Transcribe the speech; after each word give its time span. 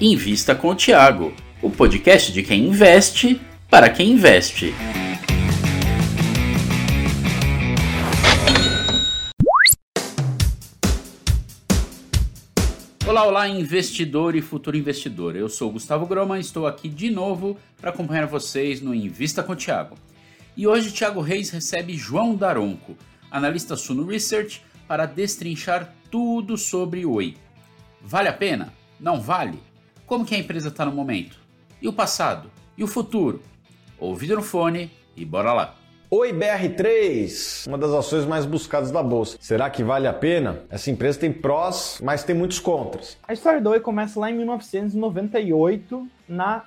Invista 0.00 0.54
com 0.54 0.68
o 0.68 0.74
Tiago, 0.76 1.34
o 1.60 1.68
podcast 1.68 2.32
de 2.32 2.44
quem 2.44 2.68
investe 2.68 3.40
para 3.68 3.90
quem 3.90 4.12
investe. 4.12 4.72
Olá, 13.04 13.24
olá, 13.24 13.48
investidor 13.48 14.36
e 14.36 14.40
futuro 14.40 14.76
investidor. 14.76 15.34
Eu 15.34 15.48
sou 15.48 15.72
Gustavo 15.72 16.06
Groma 16.06 16.38
e 16.38 16.42
estou 16.42 16.68
aqui 16.68 16.88
de 16.88 17.10
novo 17.10 17.58
para 17.80 17.90
acompanhar 17.90 18.26
vocês 18.28 18.80
no 18.80 18.94
Invista 18.94 19.42
com 19.42 19.54
o 19.54 19.56
Tiago. 19.56 19.96
E 20.56 20.64
hoje 20.64 20.92
Tiago 20.92 21.20
Reis 21.20 21.50
recebe 21.50 21.96
João 21.96 22.36
Daronco, 22.36 22.96
analista 23.28 23.74
Suno 23.74 24.06
Research, 24.06 24.62
para 24.86 25.06
destrinchar 25.06 25.92
tudo 26.08 26.56
sobre 26.56 27.04
Oi. 27.04 27.36
Vale 28.00 28.28
a 28.28 28.32
pena? 28.32 28.72
Não 29.00 29.20
vale? 29.20 29.67
Como 30.08 30.24
que 30.24 30.34
a 30.34 30.38
empresa 30.38 30.68
está 30.68 30.86
no 30.86 30.92
momento? 30.92 31.38
E 31.82 31.86
o 31.86 31.92
passado? 31.92 32.50
E 32.78 32.82
o 32.82 32.86
futuro? 32.86 33.42
Ouvido 33.98 34.36
no 34.36 34.42
fone 34.42 34.90
e 35.14 35.22
bora 35.22 35.52
lá! 35.52 35.74
Oi 36.10 36.32
BR3, 36.32 37.66
uma 37.66 37.76
das 37.76 37.90
ações 37.90 38.24
mais 38.24 38.46
buscadas 38.46 38.90
da 38.90 39.02
bolsa. 39.02 39.36
Será 39.38 39.68
que 39.68 39.84
vale 39.84 40.06
a 40.06 40.12
pena? 40.14 40.62
Essa 40.70 40.90
empresa 40.90 41.20
tem 41.20 41.30
prós, 41.30 42.00
mas 42.02 42.24
tem 42.24 42.34
muitos 42.34 42.58
contras. 42.58 43.18
A 43.28 43.34
história 43.34 43.60
do 43.60 43.68
Oi 43.68 43.80
começa 43.80 44.18
lá 44.18 44.30
em 44.30 44.34
1998 44.34 46.08
na 46.26 46.64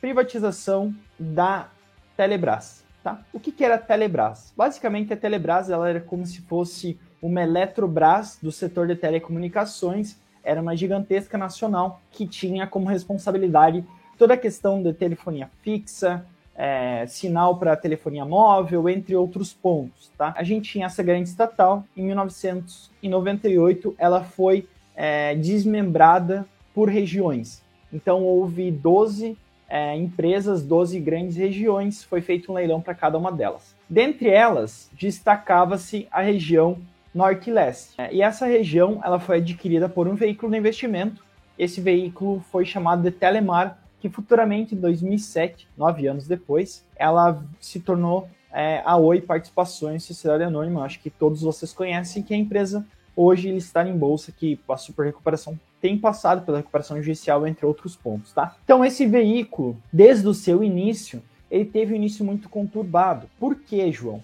privatização 0.00 0.94
da 1.18 1.68
Telebrás. 2.16 2.84
Tá? 3.02 3.22
O 3.32 3.40
que, 3.40 3.50
que 3.50 3.64
era 3.64 3.74
a 3.74 3.78
Telebrás? 3.78 4.52
Basicamente 4.56 5.12
a 5.12 5.16
Telebrás 5.16 5.68
ela 5.68 5.88
era 5.90 6.00
como 6.00 6.24
se 6.24 6.40
fosse 6.42 6.96
uma 7.20 7.42
Eletrobras 7.42 8.38
do 8.40 8.52
setor 8.52 8.86
de 8.86 8.94
telecomunicações 8.94 10.16
era 10.42 10.60
uma 10.60 10.76
gigantesca 10.76 11.38
nacional 11.38 12.00
que 12.10 12.26
tinha 12.26 12.66
como 12.66 12.88
responsabilidade 12.88 13.84
toda 14.18 14.34
a 14.34 14.36
questão 14.36 14.82
de 14.82 14.92
telefonia 14.92 15.50
fixa, 15.62 16.24
é, 16.54 17.06
sinal 17.06 17.56
para 17.56 17.76
telefonia 17.76 18.24
móvel, 18.24 18.88
entre 18.88 19.16
outros 19.16 19.52
pontos. 19.52 20.10
Tá? 20.16 20.34
A 20.36 20.42
gente 20.42 20.70
tinha 20.70 20.86
essa 20.86 21.02
grande 21.02 21.28
estatal, 21.28 21.84
em 21.96 22.04
1998 22.04 23.94
ela 23.98 24.22
foi 24.22 24.68
é, 24.94 25.34
desmembrada 25.34 26.46
por 26.74 26.88
regiões. 26.88 27.62
Então 27.92 28.22
houve 28.22 28.70
12 28.70 29.36
é, 29.68 29.96
empresas, 29.96 30.62
12 30.62 31.00
grandes 31.00 31.36
regiões, 31.36 32.04
foi 32.04 32.20
feito 32.20 32.52
um 32.52 32.54
leilão 32.54 32.80
para 32.80 32.94
cada 32.94 33.16
uma 33.16 33.32
delas. 33.32 33.74
Dentre 33.88 34.28
elas, 34.28 34.90
destacava-se 34.92 36.06
a 36.10 36.20
região 36.20 36.78
norte 37.14 37.50
e 37.50 37.52
leste. 37.52 37.94
É, 37.98 38.12
e 38.14 38.22
essa 38.22 38.46
região 38.46 39.00
ela 39.04 39.18
foi 39.18 39.38
adquirida 39.38 39.88
por 39.88 40.08
um 40.08 40.14
veículo 40.14 40.52
de 40.52 40.58
investimento. 40.58 41.24
Esse 41.58 41.80
veículo 41.80 42.44
foi 42.50 42.64
chamado 42.64 43.02
de 43.02 43.10
Telemar, 43.10 43.78
que 44.00 44.08
futuramente, 44.08 44.74
em 44.74 44.78
2007, 44.78 45.68
nove 45.76 46.06
anos 46.06 46.26
depois, 46.26 46.84
ela 46.96 47.42
se 47.60 47.78
tornou 47.80 48.28
é, 48.52 48.82
a 48.84 48.96
Oi 48.96 49.20
Participações 49.20 50.04
Sociedade 50.04 50.44
Anônima. 50.44 50.84
Acho 50.84 51.00
que 51.00 51.10
todos 51.10 51.42
vocês 51.42 51.72
conhecem 51.72 52.22
que 52.22 52.34
a 52.34 52.36
empresa 52.36 52.84
hoje 53.14 53.54
está 53.54 53.86
em 53.86 53.96
bolsa, 53.96 54.32
que 54.32 54.56
passou 54.56 54.94
por 54.94 55.04
recuperação, 55.04 55.58
tem 55.80 55.98
passado 55.98 56.44
pela 56.44 56.58
recuperação 56.58 56.96
judicial, 57.02 57.46
entre 57.46 57.66
outros 57.66 57.94
pontos, 57.94 58.32
tá? 58.32 58.56
Então, 58.64 58.84
esse 58.84 59.06
veículo, 59.06 59.76
desde 59.92 60.26
o 60.26 60.34
seu 60.34 60.62
início, 60.62 61.22
ele 61.50 61.64
teve 61.64 61.92
um 61.92 61.96
início 61.96 62.24
muito 62.24 62.48
conturbado. 62.48 63.28
Por 63.38 63.56
quê, 63.56 63.92
João? 63.92 64.22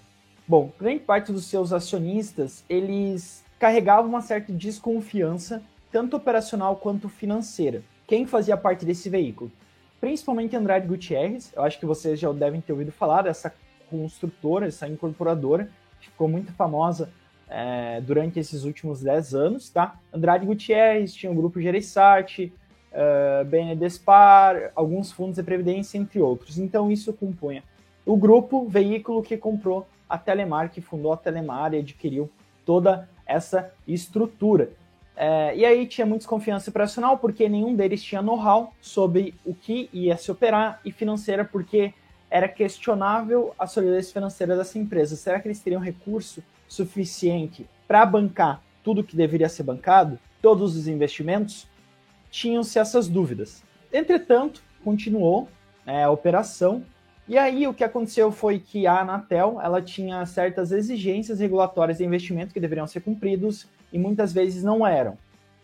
Bom, 0.49 0.71
grande 0.79 1.01
parte 1.01 1.31
dos 1.31 1.45
seus 1.45 1.71
acionistas, 1.71 2.63
eles 2.67 3.45
carregavam 3.59 4.09
uma 4.09 4.19
certa 4.19 4.51
desconfiança, 4.51 5.61
tanto 5.91 6.17
operacional 6.17 6.75
quanto 6.75 7.07
financeira. 7.07 7.83
Quem 8.07 8.25
fazia 8.25 8.57
parte 8.57 8.83
desse 8.83 9.11
veículo? 9.11 9.51
Principalmente 10.01 10.55
Andrade 10.55 10.87
Gutierrez, 10.87 11.53
eu 11.55 11.61
acho 11.61 11.79
que 11.79 11.85
vocês 11.85 12.19
já 12.19 12.31
devem 12.31 12.61
ter 12.61 12.71
ouvido 12.71 12.91
falar 12.91 13.21
dessa 13.21 13.53
construtora, 13.91 14.65
essa 14.65 14.87
incorporadora, 14.87 15.69
que 16.01 16.09
ficou 16.09 16.27
muito 16.27 16.51
famosa 16.53 17.11
é, 17.47 18.01
durante 18.01 18.39
esses 18.39 18.63
últimos 18.63 19.03
10 19.03 19.35
anos, 19.35 19.69
tá? 19.69 19.99
Andrade 20.11 20.47
Gutierrez, 20.47 21.13
tinha 21.13 21.31
o 21.31 21.35
grupo 21.35 21.61
Gereissart, 21.61 22.39
uh, 22.39 22.51
é, 22.91 23.43
BNDESPAR, 23.43 24.71
alguns 24.75 25.11
fundos 25.11 25.35
de 25.35 25.43
previdência, 25.43 25.99
entre 25.99 26.19
outros. 26.19 26.57
Então 26.57 26.91
isso 26.91 27.13
compunha 27.13 27.63
o 28.03 28.17
grupo 28.17 28.67
veículo 28.67 29.21
que 29.21 29.37
comprou 29.37 29.87
a 30.09 30.17
Telemar, 30.17 30.71
que 30.71 30.81
fundou 30.81 31.13
a 31.13 31.17
Telemar 31.17 31.73
e 31.73 31.79
adquiriu 31.79 32.29
toda 32.65 33.07
essa 33.25 33.71
estrutura. 33.87 34.71
É, 35.15 35.55
e 35.55 35.65
aí 35.65 35.85
tinha 35.85 36.05
muita 36.05 36.19
desconfiança 36.19 36.69
operacional, 36.69 37.17
porque 37.17 37.47
nenhum 37.47 37.75
deles 37.75 38.01
tinha 38.01 38.21
know-how 38.21 38.73
sobre 38.81 39.35
o 39.45 39.53
que 39.53 39.89
ia 39.93 40.17
se 40.17 40.31
operar, 40.31 40.79
e 40.83 40.91
financeira, 40.91 41.43
porque 41.43 41.93
era 42.29 42.47
questionável 42.47 43.53
a 43.57 43.67
solidez 43.67 44.11
financeira 44.11 44.55
dessa 44.55 44.79
empresa. 44.79 45.15
Será 45.15 45.39
que 45.39 45.47
eles 45.47 45.59
teriam 45.59 45.81
recurso 45.81 46.43
suficiente 46.67 47.67
para 47.87 48.05
bancar 48.05 48.61
tudo 48.83 49.03
que 49.03 49.15
deveria 49.15 49.49
ser 49.49 49.63
bancado, 49.63 50.17
todos 50.41 50.75
os 50.77 50.87
investimentos? 50.87 51.67
Tinham-se 52.31 52.79
essas 52.79 53.07
dúvidas. 53.07 53.63
Entretanto, 53.91 54.61
continuou 54.83 55.49
é, 55.85 56.03
a 56.03 56.11
operação 56.11 56.83
e 57.29 57.37
aí 57.37 57.67
o 57.67 57.73
que 57.75 57.83
aconteceu 57.83 58.31
foi 58.31 58.57
que 58.57 58.87
a 58.87 59.01
Anatel 59.01 59.61
ela 59.61 59.83
tinha 59.83 60.25
certas 60.25 60.71
exigências 60.71 61.39
regulatórias 61.39 61.99
de 61.99 62.03
investimento 62.03 62.51
que 62.51 62.59
deveriam 62.59 62.87
ser 62.87 63.01
cumpridos 63.01 63.67
e 63.93 63.99
muitas 63.99 64.33
vezes 64.33 64.63
não 64.63 64.85
eram. 64.85 65.11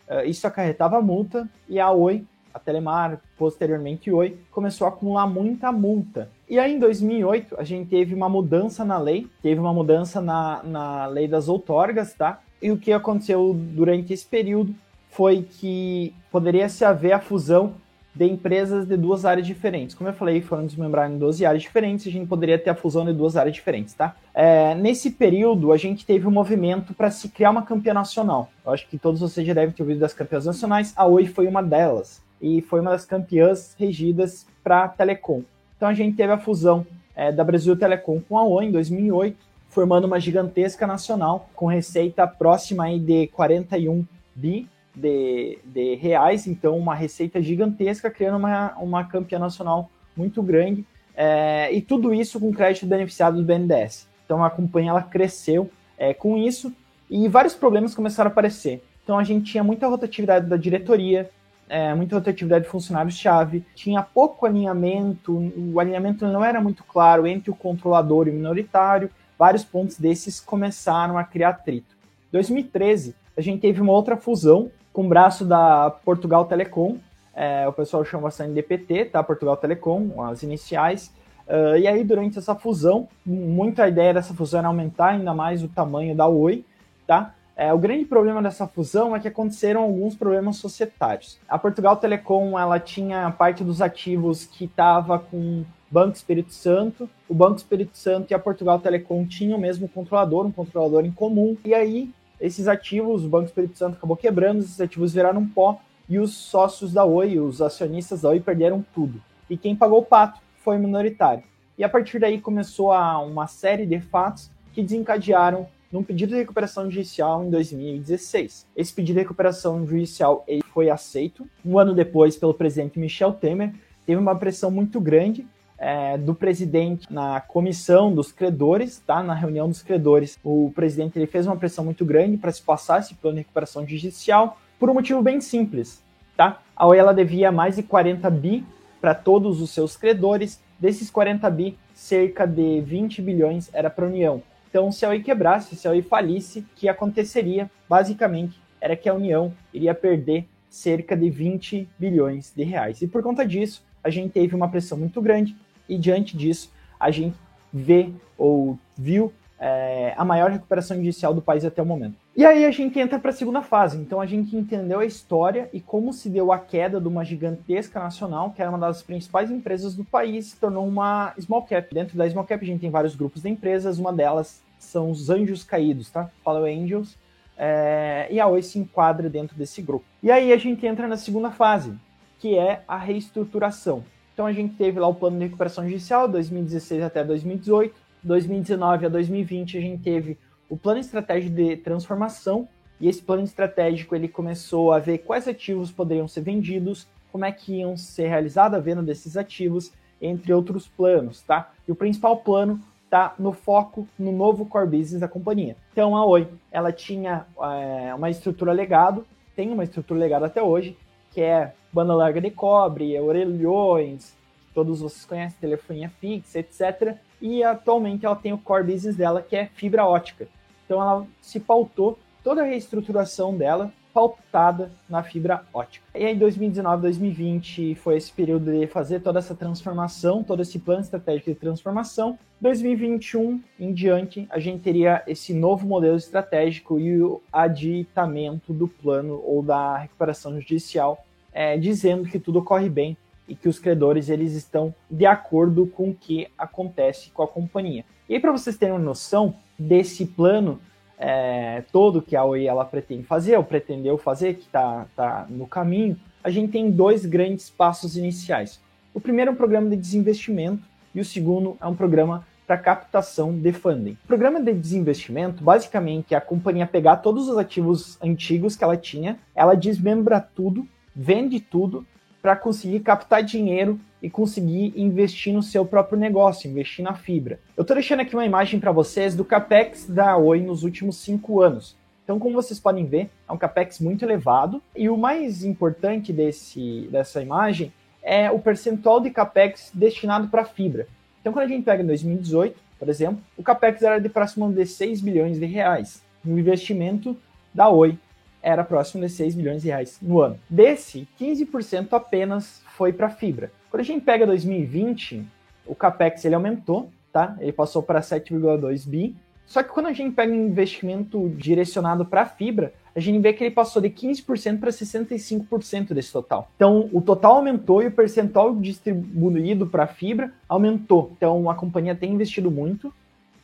Uh, 0.08 0.24
isso 0.28 0.46
acarretava 0.46 1.02
multa 1.02 1.50
e 1.68 1.80
a 1.80 1.90
Oi, 1.90 2.24
a 2.54 2.60
Telemar, 2.60 3.20
posteriormente 3.36 4.12
Oi, 4.12 4.38
começou 4.52 4.86
a 4.86 4.92
acumular 4.92 5.26
muita 5.26 5.72
multa. 5.72 6.30
E 6.48 6.60
aí 6.60 6.76
em 6.76 6.78
2008 6.78 7.56
a 7.58 7.64
gente 7.64 7.90
teve 7.90 8.14
uma 8.14 8.30
mudança 8.30 8.86
na 8.86 9.00
lei, 9.00 9.28
teve 9.42 9.60
uma 9.60 9.74
mudança 9.74 10.22
na, 10.22 10.62
na 10.64 11.08
lei 11.08 11.28
das 11.28 11.50
outorgas, 11.50 12.14
tá? 12.14 12.42
E 12.62 12.70
o 12.70 12.78
que 12.78 12.94
aconteceu 12.94 13.56
durante 13.56 14.14
esse 14.14 14.26
período 14.28 14.76
foi 15.10 15.42
que 15.42 16.14
poderia 16.32 16.70
se 16.70 16.86
haver 16.86 17.14
a 17.14 17.20
fusão 17.20 17.74
de 18.16 18.26
empresas 18.26 18.88
de 18.88 18.96
duas 18.96 19.26
áreas 19.26 19.46
diferentes. 19.46 19.94
Como 19.94 20.10
eu 20.10 20.14
falei, 20.14 20.42
foram 20.42 20.66
desmembradas 20.66 21.14
em 21.14 21.20
12 21.20 21.46
áreas 21.46 21.62
diferentes, 21.62 22.08
a 22.08 22.12
gente 22.12 22.28
poderia 22.28 22.58
ter 22.58 22.70
a 22.70 22.76
fusão 22.76 23.06
de 23.06 23.12
duas 23.12 23.36
áreas 23.36 23.54
diferentes, 23.54 23.94
tá? 23.94 24.16
É, 24.34 24.74
nesse 24.74 25.12
período, 25.12 25.74
a 25.74 25.78
gente 25.78 26.06
teve 26.06 26.26
um 26.26 26.32
movimento 26.32 26.94
para 26.94 27.12
se 27.12 27.28
criar 27.28 27.52
uma 27.52 27.64
campeã 27.64 27.94
nacional. 27.94 28.50
Eu 28.66 28.72
acho 28.72 28.88
que 28.88 28.98
todos 28.98 29.20
vocês 29.20 29.46
já 29.46 29.54
devem 29.54 29.76
ter 29.76 29.84
ouvido 29.84 30.00
das 30.00 30.14
campeãs 30.14 30.46
nacionais, 30.46 30.94
a 30.96 31.06
Oi 31.06 31.26
foi 31.26 31.46
uma 31.46 31.62
delas, 31.62 32.22
e 32.42 32.62
foi 32.62 32.80
uma 32.80 32.92
das 32.92 33.06
campeãs 33.06 33.76
regidas 33.78 34.48
para 34.64 34.88
Telecom. 34.88 35.44
Então 35.76 35.90
a 35.90 35.94
gente 35.94 36.16
teve 36.16 36.32
a 36.32 36.38
fusão 36.38 36.88
é, 37.14 37.34
da 37.34 37.44
Brasil 37.44 37.76
Telecom 37.76 38.22
com 38.22 38.38
a 38.38 38.46
Oi 38.46 38.66
em 38.66 38.72
2008, 38.72 39.38
formando 39.70 40.06
uma 40.06 40.22
gigantesca 40.22 40.88
nacional, 40.88 41.50
com 41.54 41.66
receita 41.66 42.26
próxima 42.26 42.86
aí 42.86 42.98
de 42.98 43.28
41 43.28 44.06
bi, 44.34 44.70
de, 44.96 45.60
de 45.64 45.96
reais, 45.96 46.48
então 46.48 46.78
uma 46.78 46.96
receita 46.96 47.42
gigantesca, 47.42 48.10
criando 48.10 48.38
uma, 48.38 48.74
uma 48.78 49.04
campeã 49.04 49.38
nacional 49.38 49.90
muito 50.16 50.42
grande, 50.42 50.86
é, 51.16 51.72
e 51.74 51.82
tudo 51.82 52.14
isso 52.14 52.40
com 52.40 52.54
crédito 52.54 52.86
beneficiado 52.86 53.38
do 53.38 53.44
BNDES. 53.44 54.08
Então 54.26 54.44
a 54.44 54.50
companhia 54.50 54.92
ela 54.92 55.04
cresceu 55.04 55.70
é, 55.98 56.14
com 56.14 56.38
isso 56.38 56.74
e 57.10 57.28
vários 57.28 57.54
problemas 57.54 57.94
começaram 57.94 58.30
a 58.30 58.32
aparecer. 58.32 58.84
Então 59.04 59.18
a 59.18 59.24
gente 59.24 59.52
tinha 59.52 59.64
muita 59.64 59.88
rotatividade 59.88 60.48
da 60.48 60.58
diretoria, 60.58 61.30
é, 61.70 61.94
muita 61.94 62.16
rotatividade 62.16 62.66
de 62.66 62.72
funcionários-chave, 62.72 63.64
tinha 63.76 64.02
pouco 64.02 64.46
alinhamento, 64.46 65.52
o 65.74 65.80
alinhamento 65.80 66.26
não 66.28 66.44
era 66.44 66.60
muito 66.62 66.84
claro 66.84 67.26
entre 67.26 67.50
o 67.50 67.56
controlador 67.56 68.28
e 68.28 68.32
o 68.32 68.34
minoritário, 68.34 69.10
vários 69.38 69.64
pontos 69.64 69.98
desses 69.98 70.40
começaram 70.40 71.18
a 71.18 71.24
criar 71.24 71.50
atrito. 71.50 71.96
Em 72.30 72.32
2013, 72.32 73.16
a 73.38 73.42
gente 73.42 73.62
teve 73.62 73.82
uma 73.82 73.94
outra 73.94 74.18
fusão 74.18 74.72
com 74.96 75.04
o 75.04 75.10
braço 75.10 75.44
da 75.44 75.90
Portugal 75.90 76.46
Telecom, 76.46 76.98
é, 77.36 77.68
o 77.68 77.74
pessoal 77.74 78.06
chama 78.06 78.24
bastante 78.24 78.54
DPT, 78.54 79.04
tá? 79.06 79.22
Portugal 79.22 79.58
Telecom, 79.58 80.24
as 80.24 80.42
iniciais. 80.42 81.12
Uh, 81.46 81.78
e 81.78 81.86
aí, 81.86 82.02
durante 82.02 82.40
essa 82.40 82.56
fusão, 82.56 83.10
muita 83.26 83.90
ideia 83.90 84.14
dessa 84.14 84.34
fusão 84.34 84.60
era 84.60 84.70
aumentar 84.70 85.10
ainda 85.10 85.34
mais 85.34 85.62
o 85.62 85.68
tamanho 85.68 86.16
da 86.16 86.28
Oi, 86.28 86.64
tá? 87.06 87.36
É, 87.58 87.74
o 87.74 87.78
grande 87.78 88.06
problema 88.06 88.42
dessa 88.42 88.68
fusão 88.68 89.14
é 89.14 89.20
que 89.20 89.28
aconteceram 89.28 89.82
alguns 89.82 90.16
problemas 90.16 90.56
societários. 90.56 91.38
A 91.48 91.60
Portugal 91.60 91.98
Telecom, 91.98 92.58
ela 92.58 92.80
tinha 92.80 93.30
parte 93.32 93.66
dos 93.66 93.82
ativos 93.82 94.46
que 94.46 94.64
estava 94.64 95.20
com 95.20 95.66
Banco 95.92 96.16
Espírito 96.16 96.54
Santo. 96.54 97.10
O 97.28 97.34
Banco 97.34 97.58
Espírito 97.58 97.98
Santo 97.98 98.32
e 98.32 98.34
a 98.34 98.40
Portugal 98.40 98.80
Telecom 98.80 99.26
tinham 99.26 99.58
o 99.58 99.62
mesmo 99.62 99.90
controlador, 99.90 100.46
um 100.46 100.52
controlador 100.52 101.06
em 101.06 101.12
comum. 101.12 101.58
E 101.66 101.74
aí, 101.74 102.10
esses 102.40 102.68
ativos, 102.68 103.24
o 103.24 103.30
Banco 103.30 103.46
Espírito 103.46 103.78
Santo 103.78 103.98
acabou 103.98 104.18
quebrando, 104.18 104.60
esses 104.60 104.80
ativos 104.80 105.14
viraram 105.14 105.46
pó 105.46 105.80
e 106.08 106.20
os 106.20 106.34
sócios 106.34 106.94
da 106.94 107.04
Oi, 107.04 107.40
os 107.40 107.62
acionistas 107.62 108.22
da 108.22 108.30
Oi 108.30 108.40
perderam 108.40 108.86
tudo. 108.94 109.22
E 109.50 109.58
quem 109.58 109.76
pagou 109.76 110.00
o 110.00 110.06
pato 110.06 110.40
foi 110.64 110.78
o 110.78 110.80
minoritário. 110.80 111.44
E 111.78 111.84
a 111.84 111.90
partir 111.90 112.20
daí 112.20 112.40
começou 112.40 112.92
a, 112.92 113.20
uma 113.20 113.48
série 113.48 113.86
de 113.86 114.00
fatos 114.00 114.50
que 114.74 114.82
desencadearam 114.82 115.68
num 115.92 116.04
pedido 116.04 116.32
de 116.32 116.38
recuperação 116.38 116.90
judicial 116.90 117.44
em 117.44 117.50
2016. 117.50 118.66
Esse 118.76 118.94
pedido 118.94 119.16
de 119.16 119.22
recuperação 119.22 119.86
judicial 119.86 120.46
foi 120.74 120.90
aceito. 120.90 121.48
Um 121.66 121.80
ano 121.80 121.94
depois, 121.94 122.36
pelo 122.36 122.54
presidente 122.54 123.00
Michel 123.00 123.34
Temer, 123.34 123.74
teve 124.06 124.20
uma 124.20 124.36
pressão 124.36 124.70
muito 124.70 125.00
grande 125.00 125.48
é, 125.78 126.18
do 126.18 126.34
presidente 126.34 127.12
na 127.12 127.42
comissão 127.42 128.14
dos 128.14 128.32
credores, 128.32 129.02
tá? 129.06 129.22
Na 129.22 129.34
reunião 129.34 129.68
dos 129.68 129.82
credores, 129.82 130.38
o 130.44 130.72
presidente 130.76 131.18
ele 131.18 131.28
fez 131.28 131.46
uma 131.46 131.58
pressão 131.58 131.84
muito 131.84 132.06
grande 132.06 132.38
para 132.38 132.52
se 132.52 132.62
passar 132.62 133.00
esse 133.00 133.14
plano 133.16 133.36
de 133.36 133.42
recuperação 133.42 133.88
judicial 133.88 134.58
por 134.80 134.90
um 134.90 134.94
motivo 134.94 135.22
bem 135.22 135.42
simples, 135.42 136.04
tá? 136.36 136.62
A 136.76 136.88
Oi 136.88 136.98
ela 136.98 137.14
devia 137.14 137.52
mais 137.52 137.76
de 137.76 137.84
40 137.84 138.30
bi 138.30 138.66
para 139.00 139.14
todos 139.14 139.62
os 139.62 139.72
seus 139.72 139.96
credores. 139.96 140.62
Desses 140.80 141.10
40 141.10 141.50
bi, 141.50 141.78
cerca 141.94 142.46
de 142.46 142.82
20 142.82 143.22
bilhões 143.22 143.70
era 143.74 143.90
para 143.90 144.06
a 144.06 144.10
União. 144.10 144.44
Então, 144.70 144.92
se 144.92 145.06
a 145.06 145.10
Oi 145.10 145.22
quebrasse, 145.22 145.76
se 145.76 145.88
a 145.88 145.92
Oi 145.92 146.02
falisse, 146.02 146.60
o 146.60 146.66
que 146.76 146.90
aconteceria? 146.90 147.72
Basicamente, 147.88 148.60
era 148.82 148.96
que 148.96 149.08
a 149.08 149.14
União 149.14 149.54
iria 149.74 149.96
perder 149.96 150.46
cerca 150.70 151.16
de 151.16 151.30
20 151.30 151.88
bilhões 151.98 152.52
de 152.54 152.64
reais. 152.64 153.02
E 153.02 153.08
por 153.08 153.24
conta 153.24 153.46
disso, 153.46 153.82
a 154.04 154.10
gente 154.10 154.34
teve 154.34 154.54
uma 154.54 154.68
pressão 154.68 154.98
muito 154.98 155.22
grande 155.22 155.56
e 155.88 155.98
diante 155.98 156.36
disso 156.38 156.72
a 157.00 157.12
gente 157.12 157.38
vê 157.72 158.10
ou 158.38 158.78
viu 158.98 159.32
é, 159.60 160.14
a 160.18 160.26
maior 160.26 160.52
recuperação 160.52 160.98
judicial 160.98 161.34
do 161.34 161.42
país 161.42 161.64
até 161.66 161.82
o 161.82 161.86
momento. 161.86 162.16
E 162.36 162.46
aí 162.46 162.66
a 162.66 162.72
gente 162.72 163.00
entra 163.00 163.18
para 163.18 163.30
a 163.30 163.34
segunda 163.34 163.62
fase. 163.62 163.98
Então 163.98 164.20
a 164.20 164.26
gente 164.26 164.56
entendeu 164.56 165.00
a 165.00 165.06
história 165.06 165.70
e 165.72 165.80
como 165.80 166.12
se 166.12 166.30
deu 166.30 166.52
a 166.52 166.60
queda 166.60 167.00
de 167.00 167.08
uma 167.08 167.24
gigantesca 167.24 168.00
nacional, 168.00 168.52
que 168.52 168.62
era 168.62 168.70
uma 168.70 168.80
das 168.80 169.02
principais 169.02 169.50
empresas 169.50 169.96
do 169.96 170.04
país, 170.04 170.48
se 170.48 170.58
tornou 170.58 170.86
uma 170.88 171.34
small 171.40 171.64
cap. 171.64 171.94
Dentro 171.94 172.18
da 172.18 172.30
small 172.30 172.46
cap 172.46 172.64
a 172.64 172.68
gente 172.68 172.82
tem 172.82 172.90
vários 172.90 173.16
grupos 173.16 173.42
de 173.42 173.50
empresas, 173.50 173.98
uma 173.98 174.12
delas 174.12 174.62
são 174.78 175.10
os 175.10 175.30
anjos 175.30 175.64
caídos, 175.64 176.10
tá? 176.10 176.30
Follow 176.44 176.66
Angels. 176.66 177.18
É, 177.58 178.28
e 178.30 178.38
a 178.38 178.48
Oi 178.48 178.62
se 178.62 178.78
enquadra 178.78 179.30
dentro 179.30 179.56
desse 179.58 179.82
grupo. 179.82 180.06
E 180.22 180.30
aí 180.30 180.52
a 180.52 180.58
gente 180.58 180.86
entra 180.86 181.08
na 181.08 181.16
segunda 181.16 181.50
fase, 181.50 181.94
que 182.38 182.58
é 182.58 182.82
a 182.86 182.98
reestruturação. 182.98 184.04
Então 184.36 184.46
a 184.46 184.52
gente 184.52 184.76
teve 184.76 185.00
lá 185.00 185.08
o 185.08 185.16
plano 185.16 185.40
de 185.40 185.46
recuperação 185.46 185.86
judicial, 185.86 186.28
2016 186.28 187.02
até 187.04 187.24
2018, 187.24 187.96
2019 188.22 189.06
a 189.06 189.10
2020 189.10 189.78
a 189.78 189.82
gente 189.82 190.04
teve 190.04 190.38
o 190.70 190.76
plano 190.76 191.00
estratégico 191.00 191.56
de 191.56 191.78
transformação, 191.78 192.68
e 193.00 193.08
esse 193.08 193.22
plano 193.22 193.44
estratégico 193.44 194.14
ele 194.14 194.28
começou 194.28 194.92
a 194.92 195.00
ver 195.00 195.20
quais 195.20 195.48
ativos 195.48 195.90
poderiam 195.90 196.28
ser 196.28 196.42
vendidos, 196.42 197.08
como 197.32 197.46
é 197.46 197.52
que 197.52 197.76
iam 197.76 197.96
ser 197.96 198.28
realizada 198.28 198.76
a 198.76 198.80
venda 198.82 199.02
desses 199.02 199.38
ativos, 199.38 199.94
entre 200.22 200.54
outros 200.54 200.86
planos, 200.86 201.42
tá? 201.42 201.72
E 201.88 201.92
o 201.94 201.96
principal 201.96 202.36
plano 202.36 202.82
está 203.06 203.36
no 203.40 203.54
foco 203.54 204.06
no 204.20 204.34
novo 204.34 204.66
core 204.66 204.98
business 204.98 205.22
da 205.22 205.30
companhia. 205.30 205.78
Então 205.94 206.14
a 206.14 206.26
Oi, 206.26 206.46
ela 206.70 206.92
tinha 206.92 207.46
é, 207.58 208.14
uma 208.14 208.30
estrutura 208.30 208.74
legado, 208.74 209.26
tem 209.56 209.72
uma 209.72 209.86
estrutura 209.86 210.20
legado 210.20 210.44
até 210.44 210.62
hoje, 210.62 210.98
que 211.32 211.40
é 211.40 211.74
banda 211.96 212.14
larga 212.14 212.42
de 212.42 212.52
cobre, 212.52 213.18
orelhões, 213.18 214.36
todos 214.74 215.00
vocês 215.00 215.24
conhecem, 215.24 215.58
telefonia 215.62 216.12
fixa, 216.20 216.60
etc. 216.60 217.16
E 217.42 217.64
atualmente 217.64 218.26
ela 218.26 218.36
tem 218.36 218.52
o 218.52 218.58
core 218.58 218.84
business 218.84 219.16
dela, 219.16 219.42
que 219.42 219.56
é 219.56 219.68
fibra 219.68 220.06
ótica. 220.06 220.46
Então 220.86 221.02
ela 221.02 221.26
se 221.42 221.58
pautou 221.58 222.20
toda 222.44 222.62
a 222.62 222.66
reestruturação 222.66 223.56
dela 223.56 223.94
pautada 224.14 224.92
na 225.10 225.24
fibra 225.24 225.64
ótica. 225.74 226.06
E 226.14 226.26
aí 226.26 226.36
2019, 226.36 227.02
2020 227.02 227.96
foi 227.96 228.18
esse 228.18 228.32
período 228.32 228.72
de 228.72 228.88
fazer 228.88 229.22
toda 229.22 229.40
essa 229.40 229.56
transformação, 229.56 230.44
todo 230.44 230.62
esse 230.62 230.78
plano 230.80 231.02
estratégico 231.02 231.50
de 231.50 231.56
transformação. 231.56 232.38
2021 232.60 233.62
em 233.80 233.94
diante, 233.94 234.48
a 234.50 234.60
gente 234.60 234.82
teria 234.82 235.24
esse 235.28 235.54
novo 235.54 235.88
modelo 235.88 236.18
estratégico 236.18 237.00
e 237.00 237.22
o 237.22 237.42
aditamento 237.52 238.74
do 238.74 238.88
plano 238.88 239.42
ou 239.46 239.64
da 239.64 239.98
recuperação 239.98 240.60
judicial 240.60 241.26
é, 241.56 241.78
dizendo 241.78 242.28
que 242.28 242.38
tudo 242.38 242.62
corre 242.62 242.90
bem 242.90 243.16
e 243.48 243.56
que 243.56 243.70
os 243.70 243.80
credores 243.80 244.28
eles 244.28 244.52
estão 244.54 244.94
de 245.10 245.26
acordo 245.26 245.88
com 245.88 246.10
o 246.10 246.14
que 246.14 246.50
acontece 246.58 247.30
com 247.30 247.42
a 247.42 247.48
companhia. 247.48 248.04
E 248.28 248.34
aí, 248.34 248.40
para 248.42 248.52
vocês 248.52 248.78
terem 248.78 248.94
uma 248.94 249.02
noção 249.02 249.56
desse 249.80 250.26
plano 250.26 250.82
é, 251.18 251.84
todo 251.94 252.22
que 252.22 252.36
a 252.36 252.44
Oi 252.44 252.66
ela 252.66 252.84
pretende 252.84 253.24
fazer, 253.24 253.56
ou 253.56 253.64
pretendeu 253.64 254.18
fazer, 254.18 254.56
que 254.56 254.64
está 254.64 255.06
tá 255.16 255.46
no 255.50 255.66
caminho, 255.66 256.20
a 256.44 256.50
gente 256.50 256.74
tem 256.74 256.92
dois 256.92 257.26
grandes 257.26 257.70
passos 257.70 258.18
iniciais. 258.18 258.82
O 259.14 259.22
primeiro 259.22 259.52
é 259.52 259.54
um 259.54 259.58
programa 259.58 259.90
de 259.90 259.96
desinvestimento 259.96 260.84
e 261.14 261.22
o 261.22 261.26
segundo 261.26 261.78
é 261.80 261.88
um 261.88 261.96
programa 261.96 262.46
para 262.68 262.78
captação 262.78 263.58
de 263.58 263.72
funding. 263.72 264.18
O 264.24 264.28
programa 264.28 264.60
de 264.60 264.74
desinvestimento, 264.74 265.64
basicamente, 265.64 266.34
é 266.34 266.38
a 266.38 266.42
companhia 266.42 266.86
pegar 266.86 267.18
todos 267.18 267.48
os 267.48 267.58
ativos 267.58 268.18
antigos 268.22 268.76
que 268.76 268.84
ela 268.84 268.98
tinha, 268.98 269.40
ela 269.56 269.76
desmembra 269.76 270.42
tudo 270.42 270.86
vende 271.16 271.60
tudo 271.60 272.06
para 272.42 272.56
conseguir 272.56 273.00
captar 273.00 273.42
dinheiro 273.42 274.00
e 274.22 274.30
conseguir 274.30 274.94
investir 274.96 275.54
no 275.54 275.64
seu 275.64 275.86
próprio 275.86 276.20
negócio, 276.20 276.70
investir 276.70 277.04
na 277.04 277.16
fibra. 277.16 277.60
Eu 277.76 277.82
estou 277.82 277.96
deixando 277.96 278.20
aqui 278.20 278.36
uma 278.36 278.46
imagem 278.46 278.80
para 278.80 278.92
vocês 278.92 279.36
do 279.36 279.46
capex 279.46 280.08
da 280.08 280.38
Oi 280.38 280.62
nos 280.62 280.84
últimos 280.84 281.18
cinco 281.18 281.62
anos. 281.62 281.96
Então, 282.24 282.40
como 282.40 282.56
vocês 282.56 282.80
podem 282.80 283.06
ver, 283.06 283.30
é 283.48 283.52
um 283.52 283.58
capex 283.58 284.00
muito 284.00 284.26
elevado 284.26 284.82
e 284.96 285.10
o 285.10 285.18
mais 285.18 285.64
importante 285.64 286.34
desse, 286.34 287.08
dessa 287.12 287.42
imagem 287.42 287.94
é 288.22 288.50
o 288.50 288.60
percentual 288.60 289.22
de 289.22 289.30
capex 289.30 289.92
destinado 289.94 290.48
para 290.48 290.66
fibra. 290.66 291.08
Então, 291.40 291.54
quando 291.54 291.66
a 291.66 291.68
gente 291.68 291.84
pega 291.84 292.02
em 292.02 292.08
2018, 292.08 292.80
por 292.98 293.10
exemplo, 293.10 293.40
o 293.56 293.62
capex 293.62 294.02
era 294.02 294.20
de 294.20 294.30
próximo 294.30 294.72
de 294.72 294.86
6 294.86 295.22
bilhões 295.22 295.60
de 295.60 295.66
reais 295.66 296.24
no 296.44 296.58
investimento 296.58 297.38
da 297.74 297.90
Oi 297.90 298.18
era 298.66 298.84
próximo 298.84 299.24
de 299.24 299.30
6 299.32 299.54
milhões 299.54 299.84
de 299.84 299.90
reais 299.90 300.18
no 300.20 300.42
ano. 300.42 300.60
Desse, 300.68 301.28
15% 301.40 302.14
apenas 302.14 302.82
foi 302.98 303.14
para 303.14 303.30
fibra. 303.30 303.72
Quando 303.92 304.02
a 304.02 304.04
gente 304.04 304.26
pega 304.26 304.44
2020, 304.44 305.46
o 305.86 305.94
capex 305.94 306.44
ele 306.44 306.56
aumentou, 306.56 307.12
tá? 307.32 307.56
Ele 307.60 307.72
passou 307.72 308.02
para 308.02 308.22
7,2 308.22 309.08
bi. 309.08 309.36
Só 309.68 309.84
que 309.84 309.90
quando 309.90 310.08
a 310.08 310.14
gente 310.14 310.34
pega 310.34 310.52
um 310.52 310.68
investimento 310.68 311.48
direcionado 311.50 312.26
para 312.26 312.46
fibra, 312.46 312.92
a 313.16 313.20
gente 313.20 313.40
vê 313.40 313.54
que 313.54 313.64
ele 313.64 313.74
passou 313.74 314.02
de 314.02 314.10
15% 314.10 314.80
para 314.80 314.90
65% 314.90 316.14
desse 316.14 316.32
total. 316.32 316.70
Então, 316.76 317.08
o 317.14 317.22
total 317.22 317.58
aumentou 317.58 318.02
e 318.02 318.08
o 318.08 318.12
percentual 318.12 318.76
distribuído 318.76 319.86
para 319.86 320.08
fibra 320.08 320.52
aumentou. 320.68 321.32
Então, 321.38 321.70
a 321.70 321.76
companhia 321.76 322.16
tem 322.16 322.34
investido 322.34 322.72
muito 322.72 323.14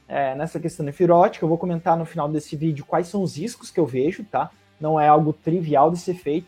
é, 0.08 0.36
nessa 0.36 0.60
questão 0.60 0.86
de 0.86 0.92
fibra 0.92 1.16
ótica. 1.16 1.44
Eu 1.44 1.50
vou 1.50 1.58
comentar 1.58 1.98
no 1.98 2.06
final 2.06 2.30
desse 2.30 2.56
vídeo 2.56 2.86
quais 2.86 3.08
são 3.08 3.24
os 3.24 3.38
riscos 3.38 3.72
que 3.72 3.80
eu 3.80 3.86
vejo, 3.86 4.24
tá? 4.24 4.52
Não 4.82 5.00
é 5.00 5.08
algo 5.08 5.32
trivial 5.32 5.92
de 5.92 6.00
ser 6.00 6.16
feito, 6.16 6.48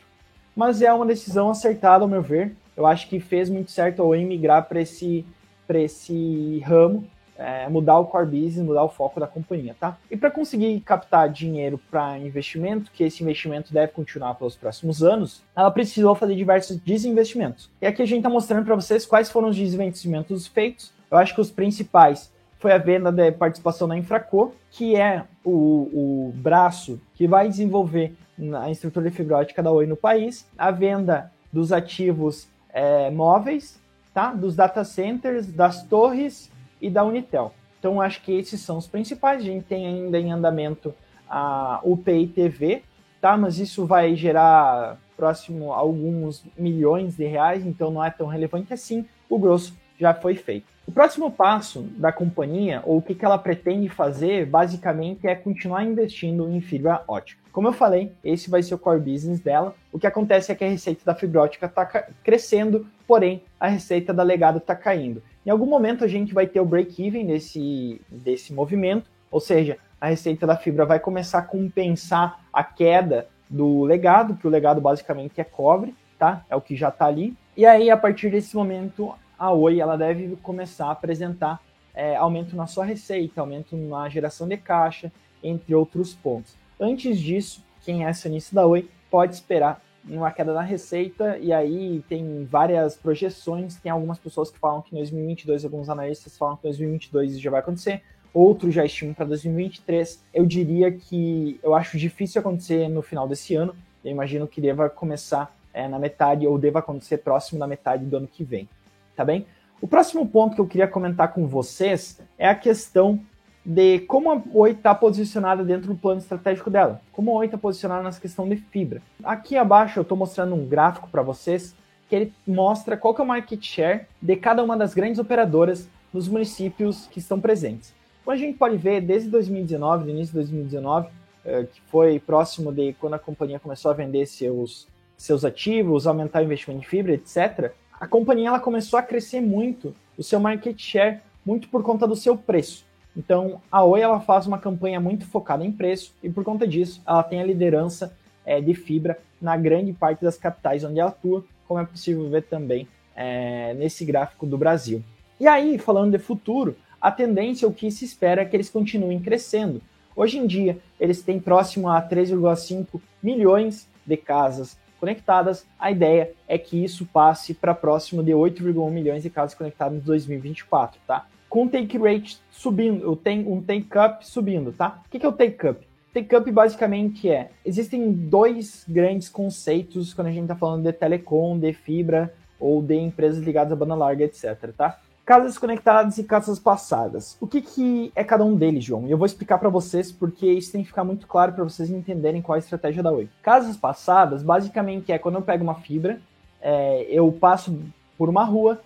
mas 0.55 0.81
é 0.81 0.91
uma 0.91 1.05
decisão 1.05 1.49
acertada, 1.49 2.03
ao 2.03 2.07
meu 2.07 2.21
ver. 2.21 2.55
Eu 2.75 2.85
acho 2.85 3.07
que 3.07 3.19
fez 3.19 3.49
muito 3.49 3.71
certo 3.71 4.01
a 4.01 4.05
Oi 4.05 4.25
migrar 4.25 4.67
para 4.67 4.81
esse, 4.81 5.25
esse 5.69 6.59
ramo, 6.65 7.07
é, 7.37 7.67
mudar 7.67 7.99
o 7.99 8.05
core 8.05 8.25
business, 8.25 8.65
mudar 8.65 8.83
o 8.83 8.89
foco 8.89 9.19
da 9.19 9.27
companhia, 9.27 9.75
tá? 9.79 9.97
E 10.09 10.17
para 10.17 10.31
conseguir 10.31 10.79
captar 10.81 11.29
dinheiro 11.29 11.79
para 11.89 12.17
investimento, 12.17 12.91
que 12.91 13.03
esse 13.03 13.23
investimento 13.23 13.73
deve 13.73 13.91
continuar 13.91 14.35
pelos 14.35 14.55
próximos 14.55 15.03
anos, 15.03 15.43
ela 15.55 15.71
precisou 15.71 16.15
fazer 16.15 16.35
diversos 16.35 16.77
desinvestimentos. 16.77 17.69
E 17.81 17.85
aqui 17.85 18.01
a 18.01 18.05
gente 18.05 18.19
está 18.19 18.29
mostrando 18.29 18.65
para 18.65 18.75
vocês 18.75 19.05
quais 19.05 19.31
foram 19.31 19.49
os 19.49 19.55
desinvestimentos 19.55 20.47
feitos. 20.47 20.91
Eu 21.09 21.17
acho 21.17 21.33
que 21.33 21.41
os 21.41 21.51
principais 21.51 22.31
foi 22.59 22.71
a 22.71 22.77
venda 22.77 23.11
de 23.11 23.31
participação 23.33 23.87
na 23.87 23.97
Infraco, 23.97 24.55
que 24.71 24.95
é 24.95 25.25
o, 25.43 26.29
o 26.31 26.33
braço 26.35 26.99
que 27.13 27.27
vai 27.27 27.49
desenvolver 27.49 28.13
a 28.61 28.69
estrutura 28.69 29.09
de 29.09 29.15
fibra 29.15 29.37
ótica 29.37 29.61
da 29.61 29.71
Oi 29.71 29.85
no 29.85 29.95
país, 29.95 30.47
a 30.57 30.71
venda 30.71 31.31
dos 31.51 31.71
ativos 31.71 32.47
é, 32.69 33.09
móveis, 33.11 33.79
tá? 34.13 34.33
dos 34.33 34.55
data 34.55 34.83
centers, 34.83 35.47
das 35.51 35.83
torres 35.83 36.51
e 36.81 36.89
da 36.89 37.03
Unitel. 37.03 37.53
Então, 37.79 38.01
acho 38.01 38.21
que 38.21 38.31
esses 38.31 38.61
são 38.61 38.77
os 38.77 38.87
principais. 38.87 39.41
A 39.41 39.45
gente 39.45 39.65
tem 39.65 39.85
ainda 39.85 40.19
em 40.19 40.31
andamento 40.31 40.93
a 41.29 41.79
UPI 41.83 42.27
TV, 42.27 42.83
tá? 43.21 43.37
mas 43.37 43.59
isso 43.59 43.85
vai 43.85 44.15
gerar 44.15 44.97
próximo 45.15 45.71
a 45.71 45.77
alguns 45.77 46.43
milhões 46.57 47.15
de 47.15 47.25
reais, 47.25 47.65
então 47.65 47.91
não 47.91 48.03
é 48.03 48.09
tão 48.09 48.27
relevante 48.27 48.73
assim. 48.73 49.05
O 49.29 49.37
grosso 49.37 49.77
já 49.99 50.13
foi 50.13 50.35
feito. 50.35 50.72
O 50.85 50.91
próximo 50.91 51.31
passo 51.31 51.81
da 51.95 52.11
companhia, 52.11 52.81
ou 52.85 52.97
o 52.97 53.01
que, 53.01 53.23
ela 53.23 53.37
pretende 53.37 53.87
fazer, 53.87 54.45
basicamente 54.45 55.25
é 55.25 55.33
continuar 55.33 55.83
investindo 55.85 56.49
em 56.49 56.59
fibra 56.59 57.03
ótica. 57.07 57.41
Como 57.53 57.69
eu 57.69 57.73
falei, 57.73 58.11
esse 58.23 58.49
vai 58.49 58.61
ser 58.61 58.75
o 58.75 58.77
core 58.77 58.99
business 58.99 59.39
dela. 59.39 59.73
O 59.93 59.99
que 59.99 60.05
acontece 60.05 60.51
é 60.51 60.55
que 60.55 60.63
a 60.63 60.69
receita 60.69 61.01
da 61.05 61.15
fibra 61.15 61.41
ótica 61.41 61.67
está 61.67 61.85
crescendo, 62.23 62.85
porém 63.07 63.41
a 63.59 63.67
receita 63.67 64.13
da 64.13 64.23
legado 64.23 64.57
está 64.57 64.75
caindo. 64.75 65.23
Em 65.45 65.49
algum 65.49 65.65
momento 65.65 66.03
a 66.03 66.07
gente 66.07 66.33
vai 66.33 66.47
ter 66.47 66.59
o 66.59 66.65
break-even 66.65 67.27
desse, 67.27 68.01
desse 68.09 68.53
movimento, 68.53 69.09
ou 69.31 69.39
seja, 69.39 69.77
a 70.01 70.07
receita 70.07 70.45
da 70.45 70.57
fibra 70.57 70.85
vai 70.85 70.99
começar 70.99 71.39
a 71.39 71.43
compensar 71.43 72.41
a 72.51 72.63
queda 72.63 73.27
do 73.49 73.83
legado, 73.83 74.35
que 74.35 74.45
o 74.45 74.49
legado 74.49 74.81
basicamente 74.81 75.39
é 75.39 75.45
cobre, 75.45 75.95
tá? 76.19 76.43
É 76.49 76.55
o 76.55 76.61
que 76.61 76.75
já 76.75 76.89
está 76.89 77.05
ali. 77.05 77.37
E 77.55 77.65
aí, 77.65 77.89
a 77.89 77.95
partir 77.95 78.29
desse 78.29 78.55
momento, 78.55 79.13
a 79.37 79.51
Oi 79.51 79.79
ela 79.79 79.97
deve 79.97 80.35
começar 80.37 80.87
a 80.87 80.91
apresentar 80.91 81.61
é, 81.93 82.15
aumento 82.15 82.55
na 82.55 82.67
sua 82.67 82.85
receita, 82.85 83.41
aumento 83.41 83.75
na 83.75 84.09
geração 84.09 84.47
de 84.47 84.57
caixa, 84.57 85.11
entre 85.43 85.75
outros 85.75 86.13
pontos. 86.13 86.55
Antes 86.79 87.19
disso, 87.19 87.63
quem 87.81 88.03
é 88.03 88.07
acionista 88.07 88.55
da 88.55 88.65
Oi 88.65 88.89
pode 89.11 89.35
esperar 89.35 89.81
uma 90.05 90.31
queda 90.31 90.53
na 90.53 90.61
receita, 90.61 91.37
e 91.37 91.53
aí 91.53 92.03
tem 92.09 92.45
várias 92.45 92.95
projeções. 92.95 93.75
Tem 93.75 93.91
algumas 93.91 94.17
pessoas 94.17 94.51
que 94.51 94.59
falam 94.59 94.81
que 94.81 94.93
em 94.93 94.97
2022, 94.97 95.63
alguns 95.63 95.89
analistas 95.89 96.37
falam 96.37 96.55
que 96.57 96.67
em 96.67 96.71
2022 96.71 97.31
isso 97.33 97.41
já 97.41 97.51
vai 97.51 97.61
acontecer, 97.61 98.01
outros 98.33 98.73
já 98.73 98.83
estimam 98.83 99.13
para 99.13 99.25
2023. 99.25 100.23
Eu 100.33 100.45
diria 100.45 100.91
que 100.91 101.59
eu 101.63 101.73
acho 101.73 101.97
difícil 101.97 102.41
acontecer 102.41 102.89
no 102.89 103.01
final 103.01 103.27
desse 103.27 103.55
ano, 103.55 103.75
eu 104.03 104.11
imagino 104.11 104.47
que 104.47 104.59
deva 104.59 104.89
começar 104.89 105.55
é, 105.73 105.87
na 105.87 105.97
metade, 105.97 106.45
ou 106.45 106.57
deva 106.57 106.79
acontecer 106.79 107.19
próximo 107.19 107.59
da 107.59 107.67
metade 107.67 108.05
do 108.05 108.17
ano 108.17 108.27
que 108.27 108.43
vem, 108.43 108.67
tá 109.15 109.23
bem? 109.25 109.45
O 109.81 109.87
próximo 109.87 110.27
ponto 110.27 110.55
que 110.55 110.61
eu 110.61 110.67
queria 110.67 110.87
comentar 110.87 111.33
com 111.33 111.47
vocês 111.47 112.19
é 112.37 112.47
a 112.47 112.55
questão 112.55 113.19
de 113.65 113.99
como 113.99 114.31
a 114.31 114.41
Oi 114.53 114.71
está 114.71 114.93
posicionada 114.93 115.63
dentro 115.63 115.87
do 115.87 115.95
plano 115.95 116.19
estratégico 116.19 116.69
dela, 116.69 117.01
como 117.11 117.31
a 117.31 117.35
Oi 117.35 117.45
está 117.45 117.57
posicionada 117.57 118.03
nessa 118.03 118.19
questão 118.19 118.47
de 118.47 118.57
fibra. 118.57 119.01
Aqui 119.23 119.57
abaixo 119.57 119.99
eu 119.99 120.03
estou 120.03 120.17
mostrando 120.17 120.55
um 120.55 120.65
gráfico 120.65 121.09
para 121.09 121.21
vocês 121.21 121.75
que 122.09 122.15
ele 122.15 122.33
mostra 122.45 122.97
qual 122.97 123.13
que 123.13 123.21
é 123.21 123.23
o 123.23 123.27
market 123.27 123.63
share 123.63 124.05
de 124.21 124.35
cada 124.35 124.63
uma 124.63 124.77
das 124.77 124.93
grandes 124.93 125.19
operadoras 125.19 125.89
nos 126.13 126.27
municípios 126.27 127.07
que 127.07 127.19
estão 127.19 127.39
presentes. 127.39 127.93
Como 128.23 128.35
a 128.35 128.37
gente 128.37 128.57
pode 128.57 128.77
ver, 128.77 129.01
desde 129.01 129.29
2019, 129.29 130.05
no 130.05 130.09
início 130.11 130.27
de 130.27 130.39
2019, 130.39 131.09
eh, 131.43 131.63
que 131.63 131.81
foi 131.87 132.19
próximo 132.19 132.71
de 132.71 132.93
quando 132.93 133.15
a 133.15 133.19
companhia 133.19 133.59
começou 133.59 133.91
a 133.91 133.93
vender 133.93 134.25
seus, 134.25 134.87
seus 135.17 135.43
ativos, 135.43 136.07
aumentar 136.07 136.41
o 136.41 136.45
investimento 136.45 136.85
em 136.85 136.87
fibra, 136.87 137.13
etc., 137.13 137.73
a 138.03 138.07
companhia 138.07 138.49
ela 138.49 138.59
começou 138.59 138.99
a 138.99 139.01
crescer 139.01 139.39
muito 139.39 139.95
o 140.17 140.23
seu 140.23 140.37
market 140.37 140.77
share, 140.77 141.21
muito 141.45 141.69
por 141.69 141.81
conta 141.81 142.05
do 142.05 142.17
seu 142.17 142.35
preço. 142.35 142.85
Então, 143.15 143.61
a 143.71 143.81
Oi 143.81 144.01
ela 144.01 144.19
faz 144.19 144.45
uma 144.45 144.57
campanha 144.57 144.99
muito 144.99 145.25
focada 145.25 145.63
em 145.63 145.71
preço 145.71 146.13
e 146.21 146.29
por 146.29 146.43
conta 146.43 146.67
disso, 146.67 147.01
ela 147.07 147.23
tem 147.23 147.39
a 147.39 147.45
liderança 147.45 148.13
é, 148.45 148.59
de 148.59 148.73
fibra 148.73 149.17
na 149.41 149.55
grande 149.55 149.93
parte 149.93 150.21
das 150.21 150.35
capitais 150.35 150.83
onde 150.83 150.99
ela 150.99 151.11
atua, 151.11 151.45
como 151.65 151.79
é 151.79 151.85
possível 151.85 152.29
ver 152.29 152.43
também 152.43 152.89
é, 153.15 153.73
nesse 153.75 154.03
gráfico 154.03 154.45
do 154.45 154.57
Brasil. 154.57 155.01
E 155.39 155.47
aí, 155.47 155.77
falando 155.77 156.11
de 156.11 156.19
futuro, 156.19 156.75
a 156.99 157.09
tendência, 157.09 157.65
o 157.65 157.73
que 157.73 157.89
se 157.89 158.03
espera 158.03 158.41
é 158.41 158.45
que 158.45 158.53
eles 158.53 158.69
continuem 158.69 159.21
crescendo. 159.21 159.81
Hoje 160.13 160.37
em 160.37 160.45
dia, 160.45 160.77
eles 160.99 161.21
têm 161.21 161.39
próximo 161.39 161.87
a 161.87 162.01
3,5 162.01 162.99
milhões 163.23 163.87
de 164.05 164.17
casas 164.17 164.77
conectadas. 165.03 165.67
A 165.77 165.91
ideia 165.91 166.31
é 166.47 166.57
que 166.57 166.81
isso 166.81 167.05
passe 167.05 167.53
para 167.53 167.73
próximo 167.73 168.23
de 168.23 168.31
8,1 168.31 168.89
milhões 168.89 169.21
de 169.21 169.29
casas 169.29 169.53
conectadas 169.53 169.97
em 169.97 169.99
2024, 169.99 170.97
tá? 171.05 171.27
com 171.53 171.65
o 171.65 171.69
take 171.69 171.99
rate 171.99 172.39
subindo, 172.49 173.11
um 173.45 173.61
take 173.61 173.95
up 173.95 174.27
subindo, 174.27 174.71
tá? 174.71 175.03
O 175.05 175.09
que 175.09 175.23
é 175.23 175.29
o 175.29 175.31
take 175.31 175.67
up? 175.67 175.87
Take 176.11 176.35
up 176.35 176.51
basicamente 176.51 177.29
é, 177.29 177.51
existem 177.63 178.11
dois 178.11 178.83
grandes 178.87 179.29
conceitos 179.29 180.15
quando 180.15 180.29
a 180.29 180.31
gente 180.31 180.45
está 180.45 180.55
falando 180.55 180.81
de 180.81 180.91
telecom, 180.91 181.59
de 181.59 181.71
fibra 181.71 182.33
ou 182.59 182.81
de 182.81 182.95
empresas 182.95 183.43
ligadas 183.43 183.71
à 183.71 183.75
banda 183.75 183.93
larga, 183.93 184.23
etc, 184.23 184.71
tá? 184.75 184.99
Casas 185.25 185.57
conectadas 185.57 186.17
e 186.17 186.23
casas 186.23 186.59
passadas. 186.59 187.37
O 187.39 187.47
que, 187.47 187.61
que 187.61 188.11
é 188.13 188.23
cada 188.23 188.43
um 188.43 188.57
deles, 188.57 188.83
João? 188.83 189.07
Eu 189.07 189.17
vou 189.17 189.25
explicar 189.25 189.57
para 189.57 189.69
vocês 189.69 190.11
porque 190.11 190.45
isso 190.45 190.73
tem 190.73 190.81
que 190.81 190.87
ficar 190.87 191.05
muito 191.05 191.25
claro 191.27 191.53
para 191.53 191.63
vocês 191.63 191.89
entenderem 191.89 192.41
qual 192.41 192.55
é 192.55 192.59
a 192.59 192.63
estratégia 192.63 193.01
da 193.01 193.09
Oi. 193.09 193.29
Casas 193.41 193.77
passadas, 193.77 194.43
basicamente, 194.43 195.13
é 195.13 195.17
quando 195.17 195.35
eu 195.35 195.41
pego 195.41 195.63
uma 195.63 195.75
fibra, 195.75 196.19
é, 196.61 197.03
eu 197.09 197.31
passo 197.31 197.79
por 198.17 198.27
uma 198.27 198.43
rua, 198.43 198.81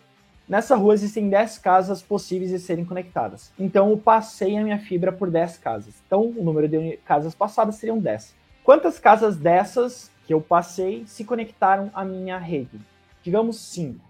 Nessa 0.47 0.77
rua 0.77 0.93
existem 0.93 1.27
10 1.27 1.57
casas 1.57 2.01
possíveis 2.01 2.51
de 2.51 2.59
serem 2.59 2.85
conectadas. 2.85 3.51
Então 3.59 3.89
eu 3.89 3.97
passei 3.97 4.57
a 4.57 4.63
minha 4.63 4.79
fibra 4.79 5.11
por 5.11 5.29
10 5.29 5.57
casas. 5.57 5.93
Então 6.05 6.21
o 6.21 6.41
número 6.41 6.69
de 6.69 6.95
casas 7.05 7.35
passadas 7.35 7.75
seriam 7.75 7.99
10. 7.99 8.33
Quantas 8.63 8.97
casas 8.97 9.35
dessas 9.35 10.09
que 10.25 10.33
eu 10.33 10.39
passei 10.39 11.03
se 11.05 11.25
conectaram 11.25 11.91
à 11.93 12.05
minha 12.05 12.37
rede? 12.37 12.79
Digamos 13.21 13.59
5. 13.59 14.06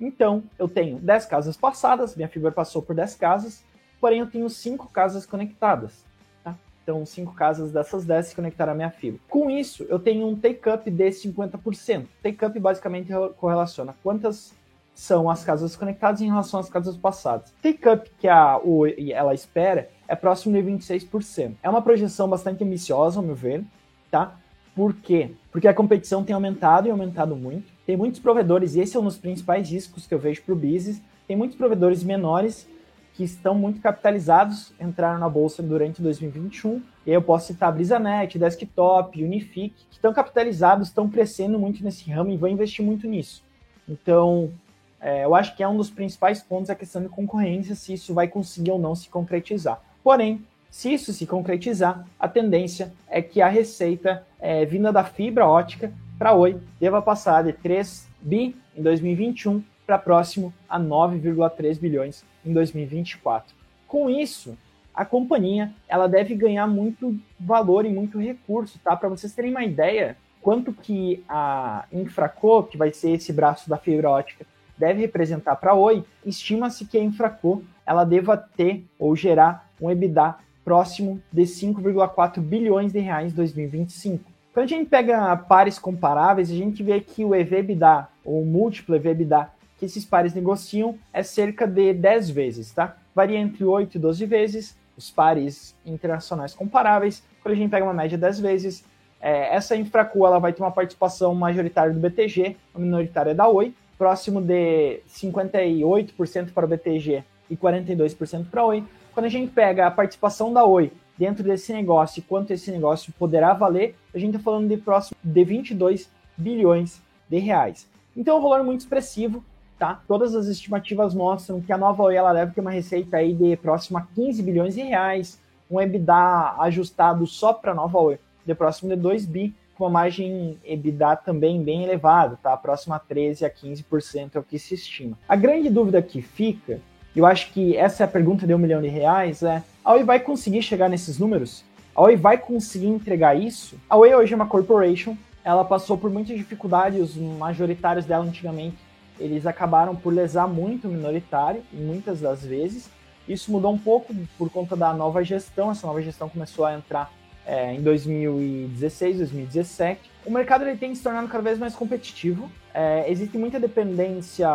Então 0.00 0.42
eu 0.58 0.68
tenho 0.68 0.98
10 0.98 1.26
casas 1.26 1.56
passadas, 1.56 2.14
minha 2.14 2.28
fibra 2.28 2.52
passou 2.52 2.82
por 2.82 2.94
10 2.94 3.14
casas, 3.16 3.64
porém 4.00 4.20
eu 4.20 4.26
tenho 4.26 4.48
5 4.48 4.88
casas 4.90 5.24
conectadas. 5.26 6.04
Tá? 6.44 6.54
Então 6.82 7.04
5 7.04 7.34
casas 7.34 7.72
dessas 7.72 8.04
10 8.04 8.26
se 8.28 8.34
conectaram 8.34 8.72
à 8.72 8.74
minha 8.74 8.90
fibra. 8.90 9.20
Com 9.28 9.50
isso, 9.50 9.84
eu 9.88 9.98
tenho 9.98 10.26
um 10.26 10.36
take-up 10.36 10.90
de 10.90 11.08
50%. 11.08 12.06
Take-up 12.22 12.58
basicamente 12.58 13.10
correlaciona 13.36 13.94
quantas 14.02 14.52
são 14.94 15.28
as 15.28 15.44
casas 15.44 15.76
conectadas 15.76 16.22
em 16.22 16.26
relação 16.26 16.58
às 16.58 16.70
casas 16.70 16.96
passadas. 16.96 17.52
Take-up 17.62 18.10
que 18.18 18.26
a 18.26 18.58
o, 18.58 18.86
ela 18.86 19.34
espera 19.34 19.90
é 20.08 20.16
próximo 20.16 20.54
de 20.54 20.62
26%. 20.66 21.54
É 21.62 21.68
uma 21.68 21.82
projeção 21.82 22.28
bastante 22.28 22.64
ambiciosa, 22.64 23.18
ao 23.18 23.24
meu 23.24 23.34
ver, 23.34 23.62
tá? 24.10 24.36
Por 24.76 24.92
quê? 24.92 25.30
Porque 25.50 25.66
a 25.66 25.72
competição 25.72 26.22
tem 26.22 26.34
aumentado 26.34 26.86
e 26.86 26.90
aumentado 26.90 27.34
muito. 27.34 27.72
Tem 27.86 27.96
muitos 27.96 28.20
provedores, 28.20 28.74
e 28.74 28.80
esse 28.80 28.94
é 28.94 29.00
um 29.00 29.04
dos 29.04 29.16
principais 29.16 29.70
riscos 29.70 30.06
que 30.06 30.12
eu 30.12 30.18
vejo 30.18 30.42
para 30.42 30.52
o 30.52 30.56
business. 30.56 31.00
Tem 31.26 31.34
muitos 31.34 31.56
provedores 31.56 32.04
menores 32.04 32.68
que 33.14 33.24
estão 33.24 33.54
muito 33.54 33.80
capitalizados, 33.80 34.74
entraram 34.78 35.18
na 35.18 35.30
bolsa 35.30 35.62
durante 35.62 36.02
2021. 36.02 36.82
E 37.06 37.10
eu 37.10 37.22
posso 37.22 37.46
citar 37.46 37.72
BrisaNet, 37.72 38.38
Desktop, 38.38 39.24
Unifique, 39.24 39.86
que 39.88 39.96
estão 39.96 40.12
capitalizados, 40.12 40.88
estão 40.88 41.08
crescendo 41.08 41.58
muito 41.58 41.82
nesse 41.82 42.10
ramo 42.10 42.30
e 42.30 42.36
vão 42.36 42.50
investir 42.50 42.84
muito 42.84 43.08
nisso. 43.08 43.42
Então, 43.88 44.52
é, 45.00 45.24
eu 45.24 45.34
acho 45.34 45.56
que 45.56 45.62
é 45.62 45.68
um 45.68 45.78
dos 45.78 45.88
principais 45.88 46.42
pontos 46.42 46.68
a 46.68 46.74
questão 46.74 47.00
de 47.00 47.08
concorrência, 47.08 47.74
se 47.74 47.94
isso 47.94 48.12
vai 48.12 48.28
conseguir 48.28 48.72
ou 48.72 48.78
não 48.78 48.94
se 48.94 49.08
concretizar. 49.08 49.80
Porém, 50.04 50.44
se 50.70 50.92
isso 50.92 51.12
se 51.12 51.26
concretizar, 51.26 52.06
a 52.18 52.28
tendência 52.28 52.92
é 53.08 53.22
que 53.22 53.40
a 53.40 53.48
receita 53.48 54.26
é, 54.40 54.64
vinda 54.64 54.92
da 54.92 55.04
fibra 55.04 55.46
ótica 55.46 55.92
para 56.18 56.32
Oi 56.34 56.58
deva 56.80 57.00
passar 57.00 57.44
de 57.44 57.52
3 57.52 58.06
bi 58.20 58.56
em 58.76 58.82
2021 58.82 59.62
para 59.86 59.98
próximo 59.98 60.52
a 60.68 60.78
9,3 60.78 61.78
bilhões 61.78 62.24
em 62.44 62.52
2024. 62.52 63.54
Com 63.86 64.10
isso, 64.10 64.56
a 64.94 65.04
companhia 65.04 65.72
ela 65.88 66.08
deve 66.08 66.34
ganhar 66.34 66.66
muito 66.66 67.18
valor 67.38 67.84
e 67.84 67.90
muito 67.90 68.18
recurso, 68.18 68.78
tá? 68.82 68.96
Para 68.96 69.08
vocês 69.08 69.34
terem 69.34 69.50
uma 69.50 69.64
ideia, 69.64 70.16
quanto 70.40 70.72
que 70.72 71.22
a 71.28 71.84
Infraco, 71.92 72.64
que 72.64 72.76
vai 72.76 72.92
ser 72.92 73.10
esse 73.10 73.32
braço 73.32 73.68
da 73.68 73.76
fibra 73.76 74.10
ótica, 74.10 74.46
deve 74.76 75.00
representar 75.00 75.56
para 75.56 75.74
Oi, 75.74 76.04
estima-se 76.24 76.84
que 76.84 76.98
a 76.98 77.02
Infraco 77.02 77.62
ela 77.84 78.04
deva 78.04 78.36
ter 78.36 78.84
ou 78.98 79.14
gerar 79.14 79.70
um 79.80 79.90
EBITDA 79.90 80.36
próximo 80.66 81.22
de 81.32 81.42
5,4 81.42 82.40
bilhões 82.40 82.92
de 82.92 82.98
reais 82.98 83.32
em 83.32 83.36
2025. 83.36 84.24
Quando 84.52 84.64
a 84.64 84.68
gente 84.68 84.90
pega 84.90 85.36
pares 85.36 85.78
comparáveis, 85.78 86.50
a 86.50 86.54
gente 86.54 86.82
vê 86.82 86.98
que 87.00 87.24
o 87.24 87.36
EV/EBITDA 87.36 88.08
ou 88.24 88.44
múltiplo 88.44 88.96
EV/EBITDA 88.96 89.48
que 89.78 89.84
esses 89.84 90.04
pares 90.04 90.34
negociam 90.34 90.98
é 91.12 91.22
cerca 91.22 91.68
de 91.68 91.92
10 91.92 92.30
vezes, 92.30 92.72
tá? 92.72 92.96
Varia 93.14 93.38
entre 93.38 93.62
8 93.64 93.94
e 93.94 93.98
12 94.00 94.26
vezes, 94.26 94.76
os 94.96 95.08
pares 95.08 95.76
internacionais 95.86 96.52
comparáveis. 96.52 97.22
Quando 97.42 97.52
a 97.52 97.56
gente 97.56 97.70
pega 97.70 97.84
uma 97.84 97.94
média 97.94 98.18
10 98.18 98.40
vezes, 98.40 98.84
é, 99.20 99.54
essa 99.54 99.76
Infraco 99.76 100.26
ela 100.26 100.40
vai 100.40 100.52
ter 100.52 100.62
uma 100.62 100.72
participação 100.72 101.32
majoritária 101.32 101.92
do 101.92 102.00
BTG, 102.00 102.56
a 102.74 102.78
minoritária 102.78 103.34
da 103.34 103.46
Oi, 103.46 103.72
próximo 103.96 104.40
de 104.40 105.00
58% 105.08 106.52
para 106.52 106.64
o 106.64 106.68
BTG 106.68 107.22
e 107.48 107.56
42% 107.56 108.50
para 108.50 108.62
a 108.62 108.66
Oi. 108.66 108.84
Quando 109.16 109.24
a 109.24 109.30
gente 109.30 109.50
pega 109.50 109.86
a 109.86 109.90
participação 109.90 110.52
da 110.52 110.66
Oi 110.66 110.92
dentro 111.16 111.42
desse 111.42 111.72
negócio 111.72 112.20
e 112.20 112.22
quanto 112.22 112.50
esse 112.50 112.70
negócio 112.70 113.14
poderá 113.18 113.54
valer, 113.54 113.96
a 114.14 114.18
gente 114.18 114.36
está 114.36 114.44
falando 114.44 114.68
de 114.68 114.76
próximo 114.76 115.16
de 115.24 115.42
22 115.42 116.10
bilhões 116.36 117.00
de 117.26 117.38
reais. 117.38 117.88
Então 118.14 118.36
é 118.36 118.38
um 118.38 118.42
valor 118.42 118.62
muito 118.62 118.80
expressivo, 118.80 119.42
tá? 119.78 120.02
Todas 120.06 120.34
as 120.34 120.48
estimativas 120.48 121.14
mostram 121.14 121.62
que 121.62 121.72
a 121.72 121.78
nova 121.78 122.02
Oi 122.02 122.14
ela 122.14 122.34
deve 122.34 122.52
ter 122.52 122.60
uma 122.60 122.70
receita 122.70 123.16
aí 123.16 123.32
de 123.32 123.56
próximo 123.56 123.96
a 123.96 124.02
15 124.02 124.42
bilhões 124.42 124.74
de 124.74 124.82
reais, 124.82 125.40
um 125.70 125.80
EBITDA 125.80 126.56
ajustado 126.58 127.26
só 127.26 127.54
para 127.54 127.72
a 127.72 127.74
nova 127.74 127.98
Oi 127.98 128.18
de 128.44 128.54
próximo 128.54 128.90
de 128.90 128.96
2 128.96 129.24
bi 129.24 129.54
com 129.78 129.84
uma 129.84 129.90
margem 129.90 130.58
EBITDA 130.62 131.16
também 131.16 131.62
bem 131.62 131.84
elevada, 131.84 132.38
tá? 132.42 132.54
Próxima 132.54 132.96
a 132.96 132.98
13 132.98 133.46
a 133.46 133.50
15% 133.50 134.32
é 134.34 134.38
o 134.38 134.42
que 134.42 134.58
se 134.58 134.74
estima. 134.74 135.16
A 135.26 135.36
grande 135.36 135.70
dúvida 135.70 136.02
que 136.02 136.20
fica, 136.20 136.82
eu 137.16 137.24
acho 137.24 137.50
que 137.52 137.76
essa 137.76 138.02
é 138.02 138.04
a 138.04 138.08
pergunta 138.08 138.46
de 138.46 138.54
um 138.54 138.58
milhão 138.58 138.82
de 138.82 138.88
reais, 138.88 139.42
é 139.42 139.62
a 139.82 139.92
Oi 139.92 140.04
vai 140.04 140.20
conseguir 140.20 140.62
chegar 140.62 140.88
nesses 140.88 141.18
números? 141.18 141.64
A 141.94 142.02
Oi 142.02 142.16
vai 142.16 142.36
conseguir 142.36 142.88
entregar 142.88 143.34
isso? 143.34 143.76
A 143.88 143.96
Oi 143.96 144.14
hoje 144.14 144.34
é 144.34 144.36
uma 144.36 144.46
corporation, 144.46 145.16
ela 145.42 145.64
passou 145.64 145.96
por 145.96 146.10
muitas 146.10 146.36
dificuldades, 146.36 147.00
os 147.00 147.16
majoritários 147.16 148.04
dela 148.04 148.24
antigamente, 148.24 148.76
eles 149.18 149.46
acabaram 149.46 149.96
por 149.96 150.12
lesar 150.12 150.46
muito 150.46 150.88
o 150.88 150.90
minoritário, 150.90 151.62
muitas 151.72 152.20
das 152.20 152.44
vezes. 152.44 152.90
Isso 153.26 153.50
mudou 153.50 153.72
um 153.72 153.78
pouco 153.78 154.14
por 154.36 154.50
conta 154.50 154.76
da 154.76 154.92
nova 154.92 155.24
gestão, 155.24 155.70
essa 155.70 155.86
nova 155.86 156.02
gestão 156.02 156.28
começou 156.28 156.66
a 156.66 156.74
entrar 156.74 157.10
é, 157.46 157.72
em 157.72 157.80
2016, 157.80 159.18
2017. 159.18 160.00
O 160.26 160.30
mercado 160.30 160.66
ele 160.66 160.76
tem 160.76 160.94
se 160.94 161.02
tornado 161.02 161.28
cada 161.28 161.42
vez 161.42 161.58
mais 161.58 161.74
competitivo. 161.74 162.50
É, 162.74 163.10
existe 163.10 163.38
muita 163.38 163.58
dependência 163.58 164.48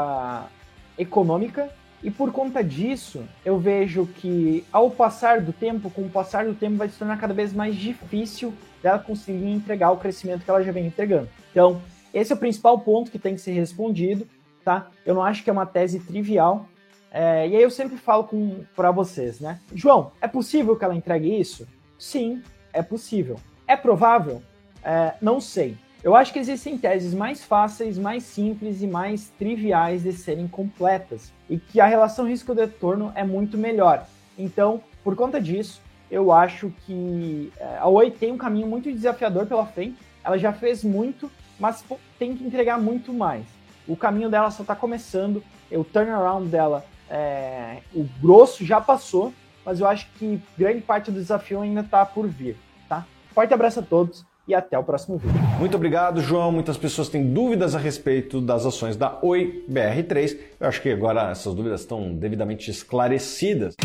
econômica 0.98 1.70
E 2.04 2.10
por 2.10 2.32
conta 2.32 2.64
disso, 2.64 3.24
eu 3.46 3.60
vejo 3.60 4.08
que 4.08 4.66
ao 4.72 4.90
passar 4.90 5.42
do 5.42 5.54
tempo, 5.54 5.90
com 5.90 6.02
o 6.02 6.10
passar 6.10 6.46
do 6.46 6.56
tempo, 6.56 6.78
vai 6.78 6.90
se 6.90 6.98
tornar 6.98 7.20
cada 7.20 7.34
vez 7.34 7.54
mais 7.54 7.76
difícil 7.76 8.54
dela 8.82 8.98
conseguir 8.98 9.50
entregar 9.52 9.92
o 9.92 9.98
crescimento 9.98 10.44
que 10.44 10.50
ela 10.50 10.64
já 10.64 10.72
vem 10.72 10.88
entregando. 10.88 11.30
Então, 11.52 11.82
esse 12.14 12.32
é 12.32 12.36
o 12.36 12.40
principal 12.40 12.80
ponto 12.80 13.12
que 13.12 13.20
tem 13.20 13.36
que 13.36 13.42
ser 13.42 13.52
respondido, 13.52 14.28
tá? 14.66 14.90
Eu 15.06 15.14
não 15.14 15.24
acho 15.24 15.44
que 15.44 15.50
é 15.50 15.54
uma 15.54 15.66
tese 15.66 16.00
trivial. 16.00 16.66
É, 17.12 17.48
e 17.48 17.56
aí 17.56 17.62
eu 17.62 17.70
sempre 17.70 17.98
falo 17.98 18.28
para 18.76 18.90
vocês, 18.90 19.40
né? 19.40 19.60
João, 19.74 20.12
é 20.22 20.28
possível 20.28 20.76
que 20.76 20.84
ela 20.84 20.96
entregue 20.96 21.40
isso? 21.40 21.68
Sim, 22.00 22.42
é 22.74 22.82
possível. 22.82 23.40
É 23.68 23.76
provável? 23.76 24.42
É, 24.84 25.14
não 25.22 25.40
sei. 25.40 25.78
Eu 26.04 26.16
acho 26.16 26.34
que 26.34 26.40
existem 26.40 26.80
teses 26.80 27.14
mais 27.14 27.44
fáceis, 27.44 27.96
mais 27.96 28.24
simples 28.24 28.82
e 28.82 28.88
mais 28.88 29.30
triviais 29.38 30.02
de 30.02 30.12
serem 30.12 30.48
completas 30.48 31.32
e 31.48 31.60
que 31.60 31.80
a 31.80 31.86
relação 31.86 32.28
risco-retorno 32.28 33.12
é 33.14 33.24
muito 33.24 33.56
melhor. 33.56 34.08
Então, 34.36 34.82
por 35.04 35.16
conta 35.16 35.40
disso, 35.40 35.80
eu 36.10 36.32
acho 36.32 36.74
que 36.86 37.54
é, 37.56 37.78
a 37.78 37.88
Oi 37.88 38.10
tem 38.10 38.32
um 38.32 38.38
caminho 38.38 38.66
muito 38.66 38.92
desafiador 38.92 39.46
pela 39.46 39.66
frente. 39.68 39.96
Ela 40.24 40.40
já 40.40 40.52
fez 40.52 40.84
muito, 40.84 41.30
mas 41.60 41.84
tem 42.18 42.36
que 42.36 42.44
entregar 42.44 42.80
muito 42.80 43.14
mais. 43.14 43.46
O 43.88 43.96
caminho 43.96 44.30
dela 44.30 44.50
só 44.50 44.64
está 44.64 44.76
começando, 44.76 45.44
o 45.72 45.84
turnaround 45.84 46.48
dela, 46.48 46.84
é, 47.12 47.78
o 47.94 48.08
grosso 48.20 48.66
já 48.66 48.82
passou, 48.82 49.32
mas 49.64 49.80
eu 49.80 49.88
acho 49.88 50.08
que 50.18 50.42
grande 50.58 50.82
parte 50.82 51.12
do 51.12 51.20
desafio 51.20 51.62
ainda 51.62 51.82
está 51.82 52.04
por 52.04 52.28
vir. 52.28 52.58
Tá? 52.90 53.06
Forte 53.36 53.54
abraço 53.54 53.82
a 53.82 53.84
todos 53.84 54.31
e 54.48 54.54
até 54.54 54.78
o 54.78 54.84
próximo 54.84 55.18
vídeo. 55.18 55.40
Muito 55.60 55.76
obrigado, 55.76 56.22
João. 56.22 56.52
Muitas 56.52 56.78
pessoas 56.78 57.10
têm 57.10 57.32
dúvidas 57.34 57.76
a 57.76 57.80
respeito 57.80 58.42
das 58.42 58.66
ações 58.66 58.96
da 58.96 59.20
Oi 59.22 59.66
BR3. 59.70 60.38
Eu 60.60 60.68
acho 60.68 60.82
que 60.82 60.90
agora 60.90 61.32
essas 61.32 61.54
dúvidas 61.54 61.82
estão 61.82 62.14
devidamente 62.14 62.70
esclarecidas. 62.72 63.76